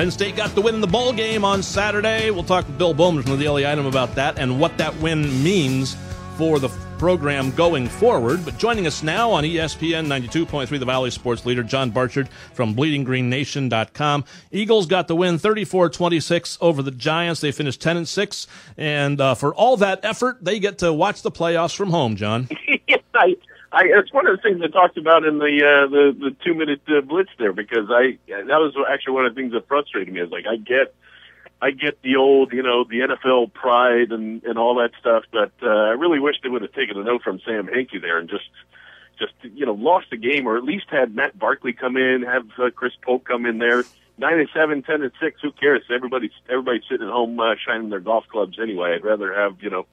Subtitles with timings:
[0.00, 2.30] Penn State got the win in the bowl game on Saturday.
[2.30, 5.44] We'll talk with Bill Bowman from the Daily Item about that and what that win
[5.44, 5.94] means
[6.38, 8.42] for the program going forward.
[8.42, 14.24] But joining us now on ESPN 92.3, the Valley Sports Leader, John Barchard from BleedingGreenNation.com.
[14.50, 17.42] Eagles got the win 34-26 over the Giants.
[17.42, 18.46] They finished 10 and 6,
[18.78, 22.16] and uh, for all that effort, they get to watch the playoffs from home.
[22.16, 22.48] John.
[23.14, 23.36] I,
[23.72, 26.54] I, it's one of the things I talked about in the uh, the, the two
[26.54, 30.12] minute uh, blitz there because I that was actually one of the things that frustrated
[30.12, 30.20] me.
[30.20, 30.94] I was like, I get
[31.62, 35.52] I get the old, you know, the NFL pride and and all that stuff, but
[35.62, 38.28] uh, I really wish they would have taken a note from Sam Hinkie there and
[38.28, 38.48] just
[39.20, 42.46] just you know lost the game or at least had Matt Barkley come in, have
[42.58, 43.84] uh, Chris Polk come in there.
[44.18, 45.40] Nine and seven, ten and six.
[45.42, 45.82] Who cares?
[45.94, 48.94] Everybody's everybody's sitting at home uh, shining their golf clubs anyway.
[48.94, 49.86] I'd rather have you know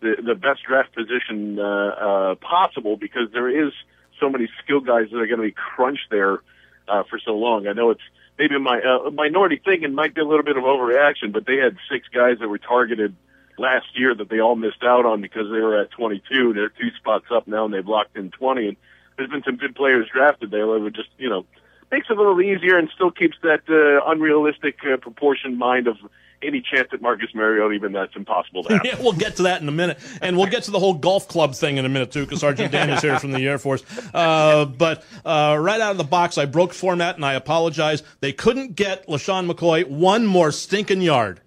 [0.00, 3.72] the the best draft position uh, uh, possible because there is
[4.18, 6.40] so many skill guys that are going to be crunched there
[6.88, 7.66] uh, for so long.
[7.66, 8.02] I know it's
[8.38, 11.56] maybe my uh, minority thing and might be a little bit of overreaction, but they
[11.56, 13.14] had six guys that were targeted
[13.58, 16.54] last year that they all missed out on because they were at 22.
[16.54, 18.68] They're two spots up now and they've locked in 20.
[18.68, 18.76] And
[19.16, 20.62] there's been some good players drafted there.
[20.62, 21.44] It would just, you know,
[21.90, 25.96] makes it a little easier and still keeps that uh, unrealistic uh, proportion mind of
[26.42, 28.90] any chance at Marcus Mariota, even that's impossible to happen.
[28.92, 29.98] yeah, we'll get to that in a minute.
[30.22, 32.72] And we'll get to the whole golf club thing in a minute, too, because Sergeant
[32.72, 33.82] Dan is here from the Air Force.
[34.14, 38.02] Uh, but uh, right out of the box, I broke format, and I apologize.
[38.20, 41.40] They couldn't get LeSean McCoy one more stinking yard.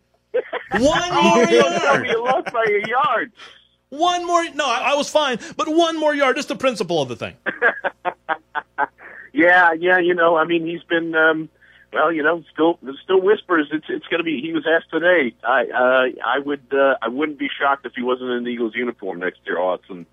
[0.71, 2.07] One oh, more yard.
[2.07, 3.31] You lost by a yard.
[3.89, 4.43] One more.
[4.55, 6.37] No, I, I was fine, but one more yard.
[6.39, 7.35] is the principle of the thing.
[9.33, 9.99] yeah, yeah.
[9.99, 11.13] You know, I mean, he's been.
[11.13, 11.49] Um,
[11.93, 13.67] well, you know, still still whispers.
[13.71, 14.41] It's it's going to be.
[14.41, 15.35] He was asked today.
[15.43, 18.73] I uh, I would uh, I wouldn't be shocked if he wasn't in the Eagles
[18.75, 20.05] uniform next year, Austin.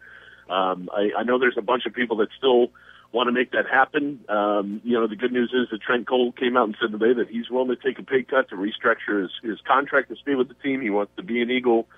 [0.49, 2.71] Um, I, I know there's a bunch of people that still
[3.13, 4.21] want to make that happen.
[4.29, 7.13] Um, you know, the good news is that Trent Cole came out and said today
[7.15, 10.35] that he's willing to take a pay cut to restructure his his contract to stay
[10.35, 10.81] with the team.
[10.81, 11.89] He wants to be an Eagle,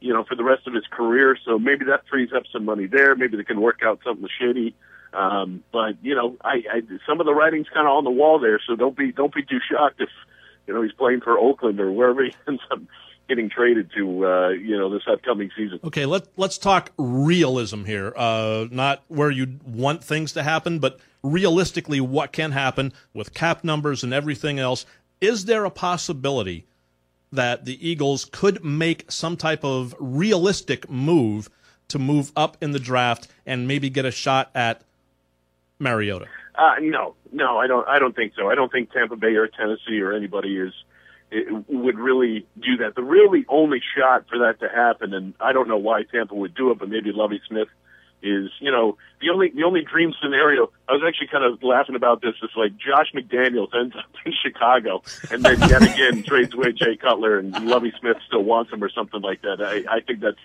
[0.00, 1.36] you know, for the rest of his career.
[1.44, 3.14] So maybe that frees up some money there.
[3.14, 4.74] Maybe they can work out something shady.
[5.12, 8.38] Um, but you know, I, I some of the writing's kind of on the wall
[8.38, 10.10] there, so don't be don't be too shocked if
[10.66, 12.80] you know he's playing for Oakland or wherever he ends up
[13.28, 14.26] getting traded to.
[14.26, 15.80] Uh, you know, this upcoming season.
[15.84, 18.12] Okay, let let's talk realism here.
[18.16, 23.64] Uh, not where you want things to happen, but realistically, what can happen with cap
[23.64, 24.84] numbers and everything else.
[25.18, 26.66] Is there a possibility
[27.32, 31.48] that the Eagles could make some type of realistic move
[31.88, 34.82] to move up in the draft and maybe get a shot at
[35.78, 36.26] Mariota?
[36.54, 37.86] Uh, no, no, I don't.
[37.86, 38.48] I don't think so.
[38.48, 40.72] I don't think Tampa Bay or Tennessee or anybody is
[41.30, 42.94] it would really do that.
[42.94, 46.54] The really only shot for that to happen, and I don't know why Tampa would
[46.54, 47.68] do it, but maybe Lovie Smith
[48.22, 50.70] is, you know, the only the only dream scenario.
[50.88, 52.34] I was actually kind of laughing about this.
[52.42, 56.96] It's like Josh McDaniels ends up in Chicago, and then yet again trades away Jay
[56.96, 59.60] Cutler, and Lovie Smith still wants him or something like that.
[59.60, 60.38] I, I think that's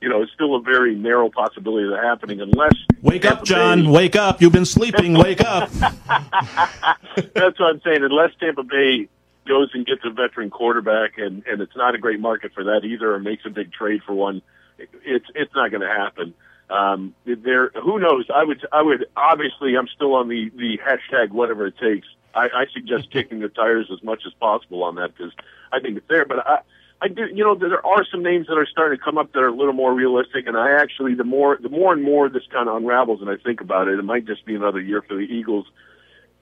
[0.00, 2.74] you know, it's still a very narrow possibility of that happening unless.
[3.02, 3.84] Wake Tampa up, John.
[3.84, 4.42] Bay, wake up.
[4.42, 5.14] You've been sleeping.
[5.14, 5.70] Wake up.
[5.80, 8.02] That's what I'm saying.
[8.02, 9.08] Unless Tampa Bay
[9.46, 12.84] goes and gets a veteran quarterback, and, and it's not a great market for that
[12.84, 14.42] either, or makes a big trade for one,
[14.78, 16.34] it's it's not going to happen.
[16.68, 18.26] Um, there, who knows?
[18.34, 22.06] I would, I would obviously, I'm still on the the hashtag whatever it takes.
[22.34, 25.32] I, I suggest kicking the tires as much as possible on that because
[25.72, 26.26] I think it's there.
[26.26, 26.60] But I,
[27.00, 29.40] I do, you know, there are some names that are starting to come up that
[29.40, 32.44] are a little more realistic, and I actually, the more, the more and more this
[32.50, 35.14] kind of unravels, and I think about it, it might just be another year for
[35.14, 35.66] the Eagles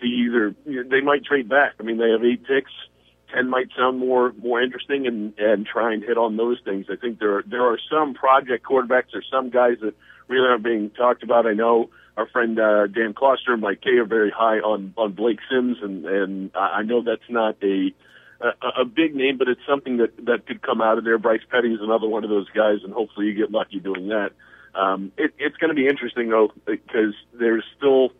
[0.01, 1.75] to either they might trade back.
[1.81, 2.71] I mean, they have eight picks,
[3.35, 6.87] ten might sound more more interesting, and and try and hit on those things.
[6.89, 9.95] I think there are, there are some project quarterbacks, there's some guys that
[10.29, 11.47] really aren't being talked about.
[11.47, 15.13] I know our friend uh, Dan Kloster and Mike Kaye are very high on on
[15.13, 17.93] Blake Sims, and and I know that's not a
[18.41, 21.19] a, a big name, but it's something that that could come out of there.
[21.19, 24.33] Bryce Petty is another one of those guys, and hopefully you get lucky doing that.
[24.75, 28.11] Um, it, it's going to be interesting though because there's still,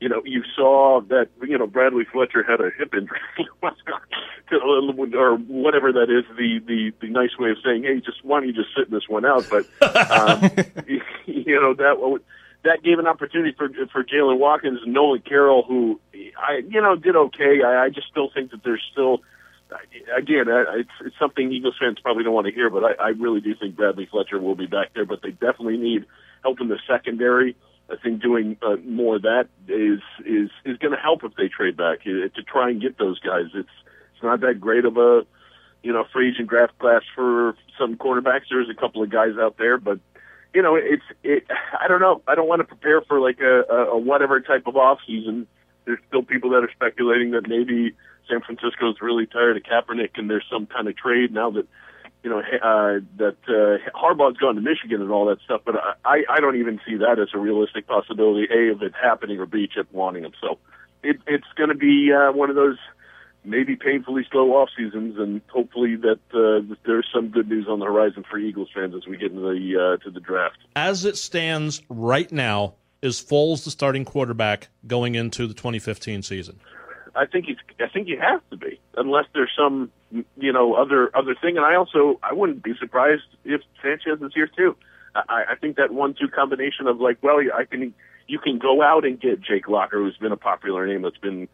[0.00, 3.18] you know, you saw that you know Bradley Fletcher had a hip injury,
[5.14, 6.24] or whatever that is.
[6.36, 9.08] The the the nice way of saying, hey, just why don't you just sit this
[9.08, 9.46] one out?
[9.50, 9.66] But
[10.10, 10.42] um,
[11.26, 12.20] you know that
[12.64, 16.00] that gave an opportunity for for Jaylen Watkins and Nolan Carroll, who
[16.38, 17.62] I you know did okay.
[17.62, 19.20] I, I just still think that there's still
[20.16, 23.40] again, it's, it's something Eagles fans probably don't want to hear, but I, I really
[23.40, 25.04] do think Bradley Fletcher will be back there.
[25.04, 26.06] But they definitely need
[26.42, 27.56] help in the secondary.
[27.90, 31.48] I think doing uh, more of that is is is going to help if they
[31.48, 33.46] trade back uh, to try and get those guys.
[33.54, 33.68] It's
[34.14, 35.26] it's not that great of a
[35.82, 38.42] you know free agent draft class for some cornerbacks.
[38.50, 40.00] There's a couple of guys out there, but
[40.52, 41.46] you know it's it.
[41.80, 42.22] I don't know.
[42.28, 45.46] I don't want to prepare for like a, a whatever type of off season.
[45.86, 47.94] There's still people that are speculating that maybe
[48.28, 51.66] San Francisco's really tired of Kaepernick, and there's some kind of trade now that
[52.22, 55.62] you know uh, that uh, Harbaugh's gone to Michigan and all that stuff.
[55.64, 58.46] But I I don't even see that as a realistic possibility.
[58.52, 60.32] A of it happening, or B Chip wanting him.
[60.40, 60.58] So
[61.02, 62.78] it, it's going to be uh, one of those
[63.44, 67.86] maybe painfully slow off seasons, and hopefully that uh, there's some good news on the
[67.86, 70.58] horizon for Eagles fans as we get into the uh, to the draft.
[70.76, 76.58] As it stands right now, is Foles the starting quarterback going into the 2015 season?
[77.14, 77.56] I think he's.
[77.80, 79.90] I think he has to be, unless there's some,
[80.36, 81.56] you know, other other thing.
[81.56, 84.76] And I also, I wouldn't be surprised if Sanchez is here too.
[85.14, 87.94] I, I think that one-two combination of like, well, I can,
[88.26, 91.48] you can go out and get Jake Locker, who's been a popular name that's been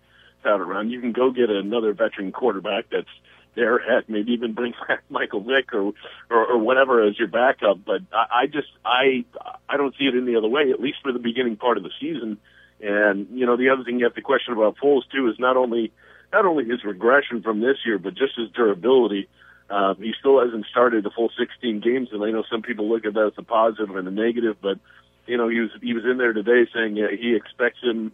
[0.44, 0.90] out around.
[0.90, 3.08] You can go get another veteran quarterback that's
[3.54, 3.78] there.
[3.78, 5.92] Heck, maybe even bring back Michael Vick or,
[6.30, 7.84] or or whatever as your backup.
[7.84, 9.24] But I, I just, I,
[9.68, 10.70] I don't see it any other way.
[10.70, 12.38] At least for the beginning part of the season
[12.80, 15.56] and you know, the other thing you have to question about Foles too is not
[15.56, 15.92] only
[16.32, 19.28] not only his regression from this year, but just his durability.
[19.70, 23.06] Uh, he still hasn't started the full 16 games, and I know some people look
[23.06, 24.78] at that as a positive and a negative, but
[25.26, 28.12] you know, he was he was in there today saying uh, he expects him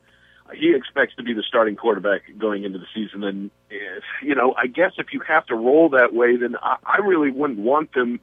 [0.54, 3.24] he expects to be the starting quarterback going into the season.
[3.24, 6.76] And if, you know, I guess if you have to roll that way, then I,
[6.84, 8.20] I really wouldn't want them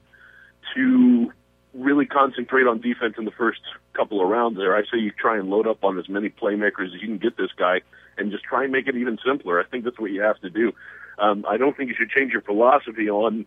[0.75, 1.31] to
[1.73, 3.61] really concentrate on defense in the first
[3.93, 4.75] couple of rounds there.
[4.75, 7.37] I say you try and load up on as many playmakers as you can get
[7.37, 7.81] this guy
[8.17, 9.59] and just try and make it even simpler.
[9.59, 10.73] I think that's what you have to do.
[11.19, 13.45] Um, I don't think you should change your philosophy on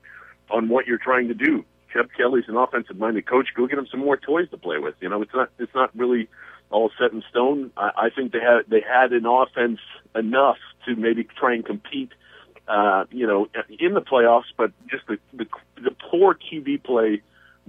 [0.50, 1.64] on what you're trying to do.
[1.92, 3.48] Chip Kelly's an offensive minded coach.
[3.54, 4.94] Go get him some more toys to play with.
[5.00, 6.28] You know, it's not it's not really
[6.70, 7.70] all set in stone.
[7.76, 9.80] I, I think they had they had an offense
[10.14, 12.10] enough to maybe try and compete
[12.70, 13.48] uh, you know,
[13.80, 15.46] in the playoffs, but just the, the
[15.82, 17.20] the poor QB play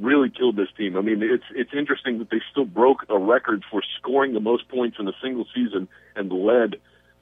[0.01, 0.97] really killed this team.
[0.97, 4.67] I mean, it's it's interesting that they still broke a record for scoring the most
[4.67, 6.75] points in a single season and led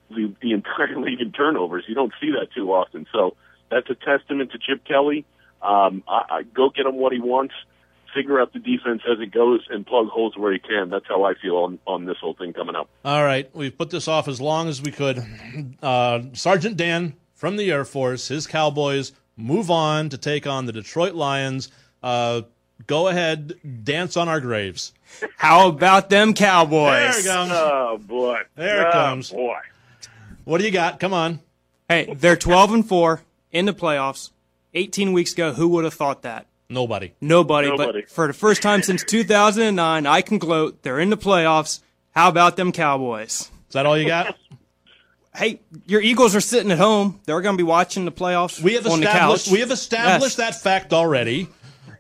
[0.10, 1.86] the, the entire league in turnovers.
[1.88, 3.06] You don't see that too often.
[3.12, 3.36] So
[3.70, 5.26] that's a testament to Chip Kelly.
[5.62, 7.54] Um, I, I go get him what he wants,
[8.14, 10.90] figure out the defense as it goes, and plug holes where he can.
[10.90, 12.90] That's how I feel on on this whole thing coming up.
[13.04, 15.24] All right, we've put this off as long as we could.
[15.82, 20.72] Uh, Sergeant Dan from the Air Force, his Cowboys move on to take on the
[20.72, 21.70] Detroit Lions.
[22.02, 22.42] Uh,
[22.88, 24.94] Go ahead, dance on our graves.
[25.38, 27.16] How about them Cowboys?
[27.16, 27.52] There it comes.
[27.54, 29.32] Oh boy, there it oh, comes.
[29.32, 29.60] Boy,
[30.46, 31.00] what do you got?
[31.00, 31.40] Come on.
[31.88, 33.22] Hey, they're 12 and four
[33.52, 34.32] in the playoffs.
[34.76, 36.46] 18 weeks ago, who would have thought that?
[36.70, 37.14] Nobody.
[37.20, 37.70] Nobody.
[37.70, 38.02] Nobody.
[38.02, 40.84] But for the first time since 2009, I can gloat.
[40.84, 41.80] They're in the playoffs.
[42.12, 43.50] How about them Cowboys?
[43.68, 44.38] Is that all you got?
[45.36, 47.20] hey, your Eagles are sitting at home.
[47.26, 48.62] They're going to be watching the playoffs.
[48.62, 49.46] We have on established.
[49.46, 49.54] The couch.
[49.54, 50.62] We have established Yes.
[50.62, 51.48] that fact already.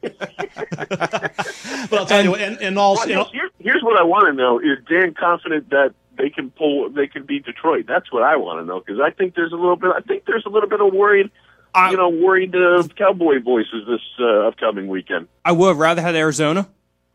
[0.02, 4.34] But I'll tell you, in, in all, Well, all here, here's what I want to
[4.34, 7.86] know: Is Dan confident that they can pull, they can beat Detroit?
[7.88, 9.92] That's what I want to know because I think there's a little bit.
[9.96, 11.30] I think there's a little bit of worried,
[11.74, 15.28] I- you know, worried uh, cowboy voices this uh, upcoming weekend.
[15.46, 16.68] I would have rather had Arizona,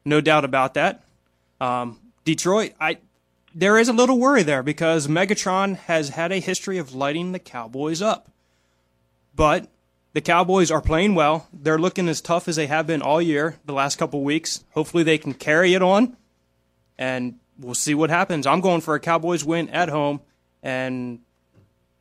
[0.05, 1.03] no doubt about that.
[1.61, 2.99] Um, Detroit, I
[3.55, 7.39] there is a little worry there because Megatron has had a history of lighting the
[7.39, 8.31] Cowboys up,
[9.37, 9.69] but
[10.15, 11.49] the Cowboys are playing well.
[11.53, 14.65] They're looking as tough as they have been all year, the last couple weeks.
[14.71, 16.17] Hopefully, they can carry it on,
[16.97, 18.47] and we'll see what happens.
[18.47, 20.21] I'm going for a Cowboys win at home,
[20.63, 21.19] and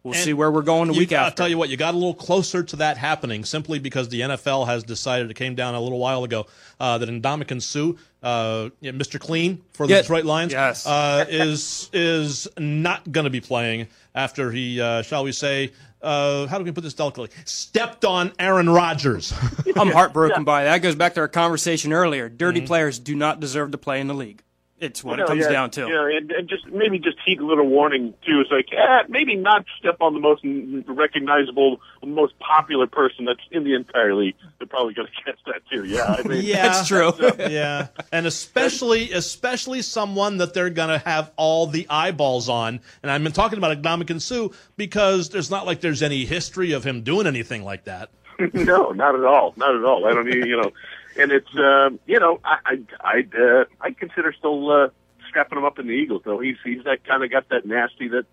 [0.03, 1.93] We'll And see where we're going the You- week I'll tell you what, you got
[1.93, 5.75] a little closer to that happening simply because the NFL has decided, it came down
[5.75, 6.45] a little while ago,
[6.77, 9.17] uh, that Ndamukong Suh, uh, yeah, Mr.
[9.17, 10.01] Clean for the Yeah.
[10.01, 10.86] Detroit Lions, Yes.
[10.86, 16.48] uh, is is not going to be playing after he, uh, shall we say, uh,
[16.48, 19.33] how do we put this delicately, stepped on Aaron Rodgers.
[19.77, 20.72] I'm heartbroken by that.
[20.72, 22.27] That goes back to our conversation earlier.
[22.27, 22.67] Dirty Mm-hmm.
[22.67, 24.43] players do not deserve to play in the league.
[24.83, 25.81] It's what You it comes yeah, down to.
[25.87, 28.41] Yeah, and, and just maybe just heed a little warning too.
[28.41, 30.41] It's like, eh, maybe not step on the most
[30.87, 34.35] recognizable, most popular person that's in the entire league.
[34.57, 35.85] They're probably going to catch that too.
[35.85, 37.13] Yeah, I mean, Yeah, That's true.
[37.39, 42.81] yeah, and especially especially someone that they're going to have all the eyeballs on.
[43.01, 46.83] And I've been talking about Ndamukong Suh because there's not like there's any history of
[46.83, 48.09] him doing anything like that.
[48.53, 50.05] no, not at all, not at all.
[50.05, 50.71] I don't even, you know,
[51.17, 52.79] and it's, um, you know, I, I,
[53.17, 54.89] I'd, uh, I'd consider still uh,
[55.29, 56.39] strapping him up in the Eagles though.
[56.39, 58.25] He's, he's that kind of got that nasty that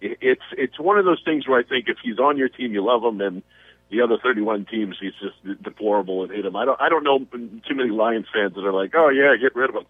[0.00, 2.72] it- it's, it's one of those things where I think if he's on your team,
[2.72, 3.42] you love him, and
[3.90, 6.54] the other 31 teams, he's just deplorable and hate him.
[6.56, 9.56] I don't, I don't know too many Lions fans that are like, oh yeah, get
[9.56, 9.84] rid of him.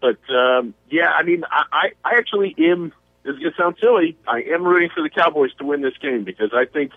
[0.00, 2.92] But um, yeah, I mean, I, I, I actually am.
[3.22, 4.18] This is gonna sound silly.
[4.28, 6.92] I am rooting for the Cowboys to win this game because I think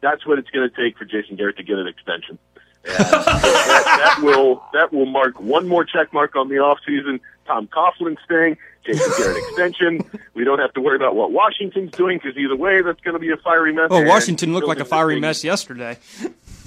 [0.00, 2.38] that's what it's going to take for Jason Garrett to get an extension.
[2.84, 7.20] That, that will that will mark one more check mark on the off season.
[7.46, 10.00] Tom Coughlin staying, Jason Garrett extension.
[10.34, 13.20] We don't have to worry about what Washington's doing because either way, that's going to
[13.20, 13.88] be a fiery mess.
[13.90, 15.98] Oh, Washington looked like a fiery thing- mess yesterday.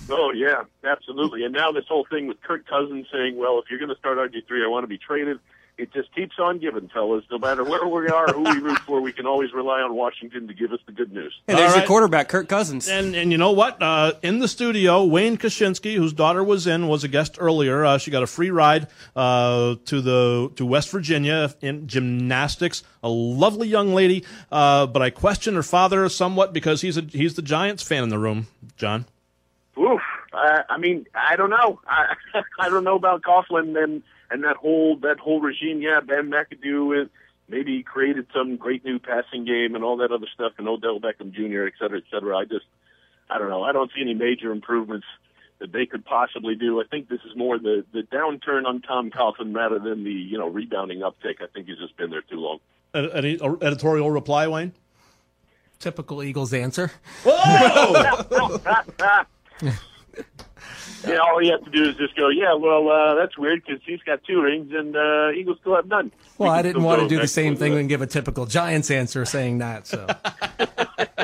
[0.10, 1.46] Oh yeah, absolutely.
[1.46, 4.18] And now this whole thing with Kirk Cousins saying, "Well, if you're going to start
[4.18, 5.40] RG three, I want to be traded."
[5.78, 7.26] It just keeps on giving, fellas.
[7.30, 10.48] No matter where we are, who we root for, we can always rely on Washington
[10.48, 11.34] to give us the good news.
[11.50, 12.88] And there's All your quarterback, Kirk Cousins.
[12.88, 13.82] And and you know what?
[13.82, 17.84] Uh, in the studio, Wayne Kaczynski, whose daughter was in, was a guest earlier.
[17.84, 22.84] Uh, she got a free ride uh, to the to West Virginia in gymnastics.
[23.04, 27.34] A lovely young lady, uh, but I question her father somewhat because he's a he's
[27.34, 28.48] the Giants fan in the room.
[28.78, 29.06] John.
[29.78, 30.02] Oof.
[30.32, 31.80] Uh, I mean, I don't know.
[31.88, 32.16] I,
[32.60, 35.82] I don't know about Coughlin and and that whole that whole regime.
[35.82, 37.08] Yeah, Ben McAdoo uh,
[37.48, 41.32] maybe created some great new passing game and all that other stuff, and Odell Beckham
[41.32, 41.68] Jr.
[41.68, 42.38] et cetera, et cetera.
[42.38, 42.66] I just,
[43.30, 43.64] I don't know.
[43.64, 45.06] I don't see any major improvements
[45.60, 46.82] that they could possibly do.
[46.82, 50.38] I think this is more the the downturn on Tom Coughlin rather than the you
[50.38, 51.42] know rebounding uptick.
[51.42, 52.60] I think he's just been there too long.
[52.94, 54.74] Any editorial reply, Wayne?
[55.80, 56.92] Typical Eagles answer.
[61.08, 63.80] Yeah, all you have to do is just go, yeah, well, uh, that's weird because
[63.86, 66.12] he's got two rings and uh, Eagles still have none.
[66.40, 69.24] Well, I didn't want to do the same thing and give a typical Giants answer
[69.26, 69.86] saying that.
[69.86, 70.08] So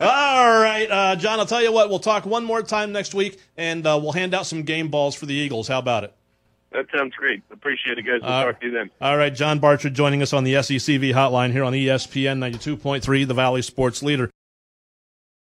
[0.00, 1.38] All right, uh, John.
[1.38, 1.88] I'll tell you what.
[1.90, 5.14] We'll talk one more time next week, and uh, we'll hand out some game balls
[5.14, 5.68] for the Eagles.
[5.68, 6.14] How about it?
[6.72, 7.42] That sounds great.
[7.50, 8.20] Appreciate it, guys.
[8.22, 8.90] We'll Uh, talk to you then.
[9.00, 13.34] All right, John Barcher joining us on the SECV hotline here on ESPN 92.3, the
[13.34, 14.30] Valley Sports Leader.